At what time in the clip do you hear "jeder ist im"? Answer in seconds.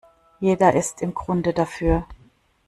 0.41-1.13